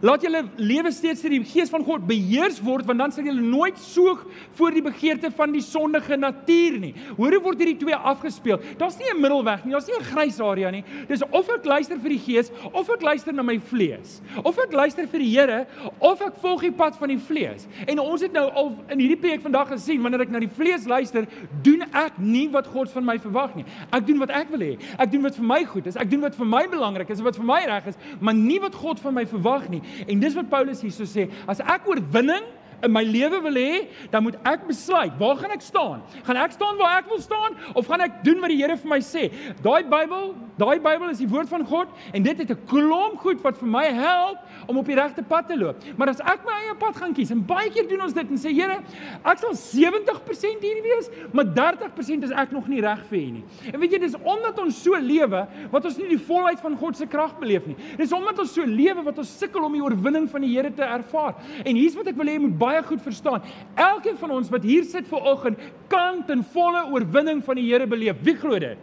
[0.01, 3.43] Laat julle lewe steeds deur die gees van God beheers word want dan sal julle
[3.45, 4.23] nooit soog
[4.57, 6.93] voor die begeerte van die sondige natuur nie.
[7.19, 8.57] Hoor hoe word hierdie twee afgespeel?
[8.79, 10.83] Daar's nie 'n middelweg nie, daar's nie 'n grys area nie.
[11.07, 14.21] Dis of ek luister vir die gees of ek luister na my vlees.
[14.43, 15.67] Of ek luister vir die Here
[15.99, 17.67] of ek volg die pad van die vlees.
[17.87, 20.85] En ons het nou al in hierdie preek vandag gesien wanneer ek na die vlees
[20.85, 21.27] luister,
[21.61, 23.65] doen ek nie wat God van my verwag nie.
[23.91, 24.77] Ek doen wat ek wil hê.
[24.97, 25.95] Ek doen wat vir my goed is.
[25.95, 28.75] Ek doen wat vir my belangrik is, wat vir my reg is, maar nie wat
[28.75, 29.81] God van my verwag nie.
[30.07, 32.47] En dis wat Paulus hierso sê, as ek oorwinning
[32.83, 36.01] in my lewe wil hê, dan moet ek besluit, waar gaan ek staan?
[36.27, 38.89] Gaan ek staan waar ek wil staan of gaan ek doen wat die Here vir
[38.89, 39.27] my sê?
[39.63, 43.41] Daai Bybel, daai Bybel is die woord van God en dit het 'n klomp goed
[43.41, 45.77] wat vir my help om op die regte pad te loop.
[45.97, 48.37] Maar as ek my eie pad gaan kies en baie keer doen ons dit en
[48.37, 48.81] sê Here,
[49.23, 53.43] ek sal 70% hier wees, maar 30% is ek nog nie reg vir U nie.
[53.73, 56.97] En weet jy, dis omdat ons so lewe wat ons nie die volheid van God
[56.97, 57.75] se krag beleef nie.
[57.97, 60.83] Dis omdat ons so lewe wat ons sukkel om die oorwinning van die Here te
[60.83, 61.35] ervaar.
[61.65, 63.41] En hier's wat ek wil hê jy moet baie goed verstaan.
[63.75, 67.87] Elkeen van ons wat hier sit ver oggend kan ten volle oorwinning van die Here
[67.87, 68.21] beleef.
[68.23, 68.77] Wie glo dit?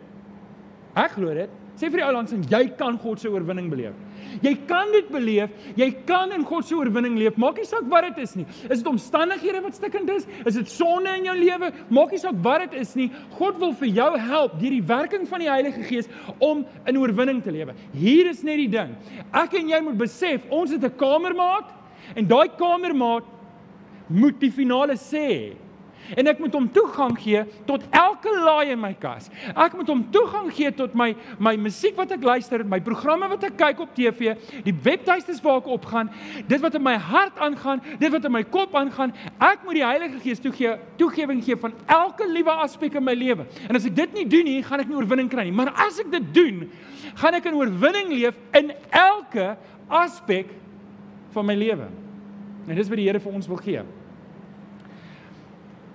[0.94, 1.50] Ek glo dit.
[1.78, 3.94] Sê vir die ou langs en jy kan God se oorwinning beleef.
[4.42, 5.52] Jy kan dit beleef.
[5.78, 7.38] Jy kan in God se oorwinning leef.
[7.38, 8.46] Maak nie saak wat dit is nie.
[8.66, 10.26] Is dit omstandighede wat stikkend is?
[10.42, 11.70] Is dit sonde in jou lewe?
[11.94, 13.06] Maak nie saak wat dit is nie.
[13.38, 16.10] God wil vir jou help deur die werking van die Heilige Gees
[16.42, 17.76] om in oorwinning te lewe.
[17.94, 18.96] Hier is net die ding.
[19.30, 21.70] Ek en jy moet besef, ons het 'n kamermaat
[22.16, 23.37] en daai kamermaat
[24.08, 25.54] moet die finale sê
[26.16, 29.28] en ek moet hom toegang gee tot elke laai in my kas.
[29.52, 31.10] Ek moet hom toegang gee tot my
[31.42, 35.60] my musiek wat ek luister, my programme wat ek kyk op TV, die webtuistes waar
[35.62, 36.10] ek opgaan,
[36.48, 39.14] dit wat in my hart aangaan, dit wat in my kop aangaan.
[39.36, 43.46] Ek moet die Heilige Gees toegee, toegewing gee van elke liewe aspek in my lewe.
[43.68, 45.56] En as ek dit nie doen nie, gaan ek nie oorwinning kry nie.
[45.56, 46.66] Maar as ek dit doen,
[47.18, 49.54] gaan ek in oorwinning leef in elke
[49.88, 50.52] aspek
[51.34, 51.88] van my lewe.
[52.68, 53.82] En dis wat die Here vir ons wil gee.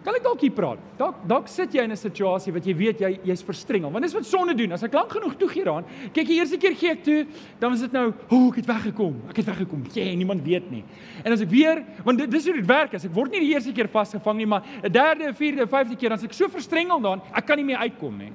[0.03, 0.79] Kan ek dalk hier praat?
[0.99, 3.89] Dalk dalk sit jy in 'n situasie wat jy weet jy jy's verstrengel.
[3.89, 4.73] Want dis wat sonde doen.
[4.73, 7.25] As ek lank genoeg toegee daaraan, kyk die eerste keer gee ek toe,
[7.59, 9.15] dan is dit nou, "O, oh, ek het weggekom.
[9.29, 10.83] Ek het weggekom." Jy, yeah, niemand weet nie.
[11.23, 12.93] En as ek weer, want dit dis hoe dit werk.
[12.93, 16.09] As ek word nie die eerste keer vasgevang nie, maar 'n derde, vierde, vyfde keer
[16.09, 18.31] dan as ek so verstrengel daaraan, ek kan nie meer uitkom nie.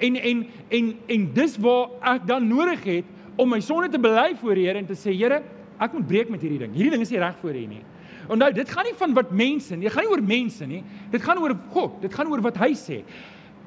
[0.00, 3.04] En en en en dis waar ek dan nodig het
[3.36, 5.42] om my sonde te bely voor die Here en te sê, Here,
[5.82, 6.72] ek moet breek met hierdie ding.
[6.74, 7.82] Hierdie ding is nie reg voor U nie.
[8.32, 10.80] Onthou, dit gaan nie van wat mense nie, dit gaan nie oor mense nie.
[11.12, 12.00] Dit gaan oor God.
[12.02, 13.02] Dit gaan oor wat hy sê.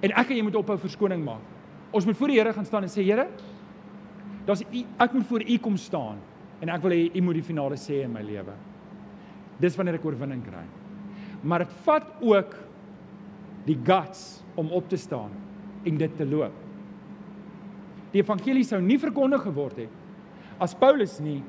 [0.03, 1.43] En ek en jy moet ophou verskoning maak.
[1.95, 3.27] Ons moet voor die Here gaan staan en sê, Here,
[4.47, 6.19] daar's ek moet voor U kom staan
[6.59, 8.55] en ek wil hê U moet die finale sê in my lewe.
[9.59, 10.63] Dis wanneer ek oorwinning kry.
[11.43, 12.55] Maar dit vat ook
[13.67, 15.31] die guts om op te staan
[15.87, 16.55] en dit te loop.
[18.13, 19.95] Die evangelie sou nie verkondig geword het
[20.59, 21.39] as Paulus nie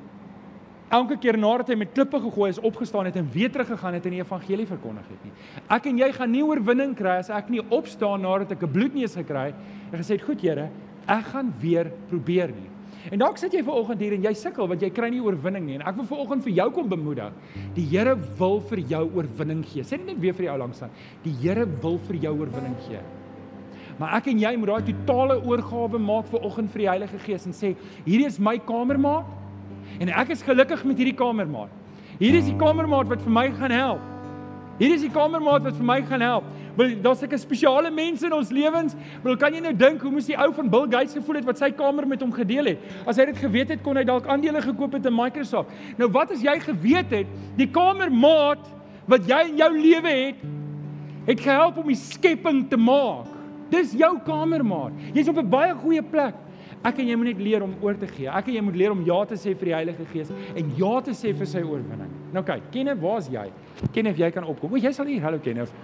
[0.91, 4.17] elke keer nadat hy met klippe gegooi is opgestaan het en weer teruggegaan het en
[4.17, 5.33] die evangelie verkondig het nie.
[5.71, 9.15] Ek en jy gaan nie oorwinning kry as ek nie opstaan nadat ek 'n bloedneus
[9.15, 9.55] gekry het
[9.93, 10.71] en gesê het, "Goed Here,
[11.07, 12.71] ek gaan weer probeer nie."
[13.11, 15.65] En dalk sit jy ver oggend hier en jy sukkel want jy kry nie oorwinning
[15.67, 17.33] nie en ek wil ver oggend vir jou kom bemoedig.
[17.75, 19.83] Die Here wil vir jou oorwinning gee.
[19.83, 20.91] Sê net weer vir jou langs aan.
[21.25, 23.01] Die Here wil vir jou oorwinning gee.
[23.99, 27.47] Maar ek en jy moet daai totale oorgawe maak vir oggend vir die Heilige Gees
[27.47, 27.77] en sê,
[28.07, 29.40] hierdie is my kamermaat
[29.99, 31.71] en ek is gelukkig met hierdie kamermaat.
[32.21, 34.01] Hier is die kamermaat wat vir my gaan help.
[34.81, 36.45] Hier is die kamermaat wat vir my gaan help.
[36.79, 38.95] Wil daar's sulke spesiale mense in ons lewens.
[39.25, 41.61] Wil kan jy nou dink hoe moes die ou van Bill Gates gevoel het wat
[41.61, 42.87] sy kamer met hom gedeel het?
[43.05, 45.75] As hy dit geweet het, kon hy dalk aandele gekoop het in Microsoft.
[46.01, 48.65] Nou wat as jy geweet het die kamermaat
[49.11, 50.45] wat jy in jou lewe het,
[51.27, 53.29] het gehelp om die skepping te maak.
[53.71, 54.97] Dis jou kamermaat.
[55.15, 56.35] Jy's op 'n baie goeie plek.
[56.81, 58.25] Ek en jy moet net leer om oor te gee.
[58.33, 60.93] Ek en jy moet leer om ja te sê vir die Heilige Gees en ja
[61.05, 62.13] te sê vir sy oorwinning.
[62.33, 63.47] Nou kyk, Kenneth, waar's jy?
[63.93, 64.73] Kenneth, jy kan opkom.
[64.73, 65.21] O, jy sal hier.
[65.27, 65.75] Hallo Kenneth.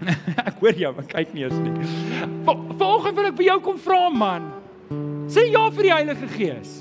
[0.48, 1.88] ek hoor jou, maar kyk nie eens nie.
[2.80, 4.50] Volgens wil ek vir jou kom vra man.
[5.30, 6.80] Sê ja vir die Heilige Gees.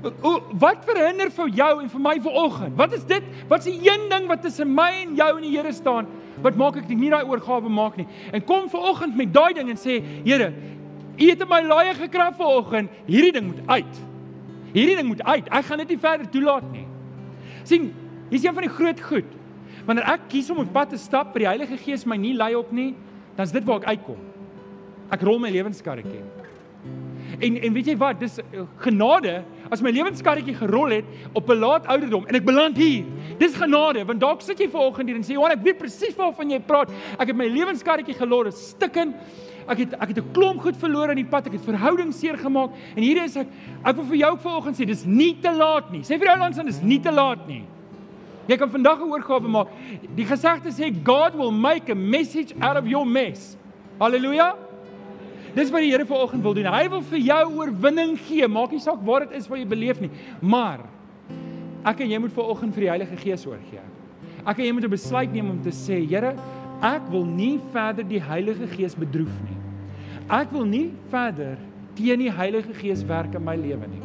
[0.00, 2.72] O, wat verhinder vir jou en vir my vanoggend?
[2.80, 3.26] Wat is dit?
[3.50, 6.08] Wat is die een ding wat tussen my en jou en die Here staan?
[6.42, 8.06] Wat maak ek nie daai oorgawe maak nie?
[8.32, 10.52] En kom vanoggend met daai ding en sê, Here,
[11.20, 12.92] U het my laaie gekrap vanoggend.
[13.08, 13.98] Hierdie ding moet uit.
[14.72, 15.50] Hierdie ding moet uit.
[15.52, 16.86] Ek gaan dit nie verder toelaat nie.
[17.64, 17.90] sien,
[18.30, 19.36] hier's een van die groot goed.
[19.86, 22.54] Wanneer ek kies om op pad te stap vir die Heilige Gees my nie lei
[22.56, 22.94] op nie,
[23.36, 24.18] dan is dit waar ek uitkom.
[25.12, 26.39] Ek rol my lewenskarretjie.
[27.38, 31.58] En en weet jy wat, dis eh, genade as my lewenskarretjie gerol het op 'n
[31.58, 33.04] laat ouderdom en ek beland hier.
[33.38, 36.50] Dis genade want dalk sit jy vanoggend hier en sê, "Johan, ek weet presies waarvan
[36.50, 36.90] jy praat.
[37.18, 39.14] Ek het my lewenskarretjie gelos, stikken.
[39.68, 41.46] Ek het ek het 'n klomp goed verloor aan die pad.
[41.46, 43.46] Ek het verhoudings seer gemaak en hier is ek.
[43.84, 46.00] Ek wil vir jou ook vanoggend sê, dis nie te laat nie.
[46.00, 47.64] Sê vir jou langs aan, dis nie te laat nie.
[48.48, 49.68] Jy kan vandag 'n oorgawe maak.
[50.16, 53.56] Die gesegde sê God will make a message out of your mess.
[54.00, 54.69] Halleluja.
[55.54, 56.68] Dis wat die Here vanoggend wil doen.
[56.70, 58.46] Hy wil vir jou oorwinning gee.
[58.48, 60.10] Maak nie saak waar dit is wat jy beleef nie,
[60.40, 60.86] maar
[61.88, 63.82] ek en jy moet vanoggend vir die Heilige Gees oorgee.
[64.44, 66.36] Ek en jy moet 'n besluit neem om te sê, Here,
[66.82, 69.56] ek wil nie verder die Heilige Gees bedroef nie.
[70.28, 71.58] Ek wil nie verder
[71.94, 74.02] teen die Heilige Gees werk in my lewe nie.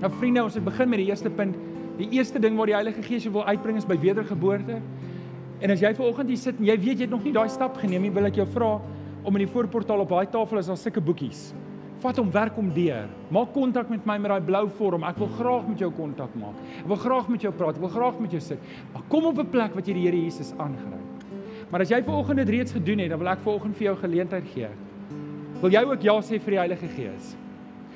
[0.00, 1.56] Nou vriende, ons het begin met die eerste punt.
[1.98, 4.80] Die eerste ding waar die Heilige Gees jou wil uitbring is by wedergeboorte.
[5.60, 7.76] En as jy vanoggend hier sit en jy weet jy het nog nie daai stap
[7.76, 8.80] geneem nie, wil ek jou vra,
[9.28, 11.50] om in die voorportaal op daai tafel is daar sulke boekies.
[12.00, 13.08] Vat hom werk om deur.
[13.34, 15.04] Maak kontak met my met daai blou vorm.
[15.04, 16.56] Ek wil graag met jou kontak maak.
[16.80, 17.76] Ek wil graag met jou praat.
[17.76, 18.70] Ek wil graag met jou sit.
[18.94, 21.04] Maar kom op 'n plek wat jy die Here Jesus aangryp.
[21.70, 24.44] Maar as jy vanoggend dit reeds gedoen het, dan wil ek vanoggend vir jou geleentheid
[24.54, 24.68] gee.
[25.60, 27.36] Wil jy ook ja sê vir die Heilige Gees?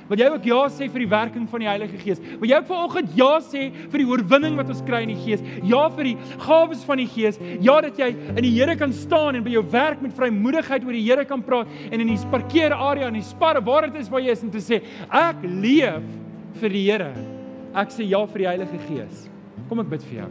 [0.09, 2.21] Wil jy ook ja sê vir die werking van die Heilige Gees?
[2.41, 5.45] Wil jy ook vanoggend ja sê vir die oorwinning wat ons kry in die Gees?
[5.69, 7.39] Ja vir die gawes van die Gees?
[7.65, 10.97] Ja dat jy in die Here kan staan en by jou werk met vrymoedigheid oor
[10.99, 14.25] die Here kan praat en in die parkeerarea en die sparre waar dit is waar
[14.25, 16.05] jy is om te sê ek leef
[16.61, 17.13] vir die Here.
[17.73, 19.29] Ek sê ja vir die Heilige Gees.
[19.71, 20.31] Kom ek bid vir jou.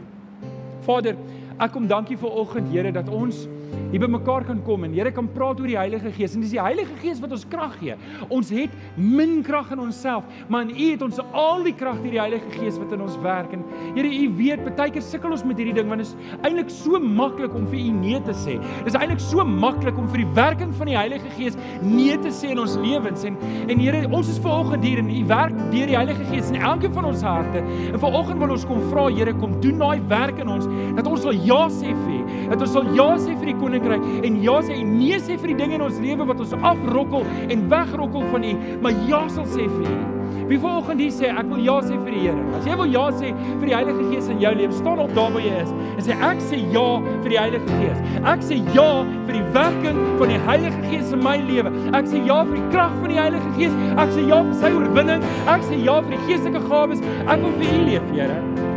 [0.86, 1.18] Vader,
[1.62, 3.46] ek kom dankie vir oggend Here dat ons
[3.92, 6.54] hier by mekaar kan kom en Here kan praat oor die Heilige Gees en dis
[6.54, 7.96] die Heilige Gees wat ons krag gee.
[8.32, 12.14] Ons het min krag in onsself, maar in U het ons al die krag deur
[12.14, 13.52] die Heilige Gees wat in ons werk.
[13.56, 13.64] En
[13.96, 17.00] Here, U weet, baie keer sukkel ons met hierdie ding want dit is eintlik so
[17.02, 18.58] maklik om vir U nee te sê.
[18.82, 22.32] Dit is eintlik so maklik om vir die werking van die Heilige Gees nee te
[22.34, 23.26] sê in ons lewens.
[23.28, 26.60] En en Here, ons is vanoggend hier en U werk deur die Heilige Gees in
[26.60, 27.64] elkeen van ons harte.
[27.92, 31.24] En vanoggend wil ons kom vra, Here, kom doen daai werk in ons dat ons
[31.28, 32.21] sal ja sê vir U.
[32.50, 35.54] Dat ons sal ja sê vir die koninkryk en ja sê en nee sê vir
[35.54, 39.48] die dinge in ons lewe wat ons afrokkel en wegrokkel van U, maar ja sal
[39.52, 40.00] sê vir U.
[40.48, 42.42] Wie vanoggend hier sê ek wil ja sê vir die Here.
[42.58, 45.30] As jy wil ja sê vir die Heilige Gees in jou lewe, staan op daar
[45.34, 48.02] waar jy is en sê ek sê ja vir die Heilige Gees.
[48.34, 48.88] Ek sê ja
[49.28, 51.72] vir die werking van die Heilige Gees in my lewe.
[51.96, 53.78] Ek sê ja vir die krag van die Heilige Gees.
[53.94, 55.24] Ek sê ja vir sy oorwinning.
[55.46, 57.08] Ek sê ja vir die geestelike gawes.
[57.24, 58.71] Ek wil vir U leef, Here.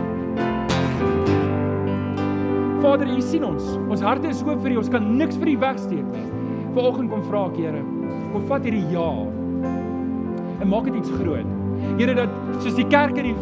[2.86, 3.64] Vader, U sien ons.
[3.90, 4.82] Ons harte is oop vir U.
[4.84, 6.28] Ons kan niks vir U wegsteek nie.
[6.76, 7.82] Vanoggend kom vra ek, Here,
[8.34, 9.10] kom vat hierdie ja
[10.62, 11.48] en maak dit iets groot.
[12.00, 12.32] Here, dat
[12.64, 13.36] soos die kerk in die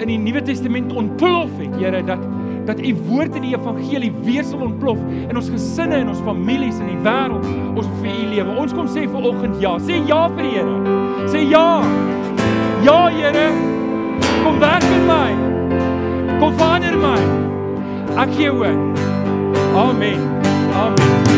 [0.00, 2.22] in die Nuwe Testament ontplof het, Here, dat
[2.68, 6.78] dat U woord in die evangelie weer sal ontplof in ons gesinne en ons families
[6.80, 8.56] in die wêreld, ons vir U lewe.
[8.64, 9.76] Ons kom sê vanoggend ja.
[9.86, 10.96] Sê ja vir die Here.
[11.30, 11.66] Sê ja.
[12.86, 13.46] Ja, Here.
[14.40, 15.30] Kom werk in my.
[16.40, 17.59] Kom verander my.
[18.16, 18.70] aqui eu é.
[19.74, 20.18] Amém.
[20.74, 21.29] Amém.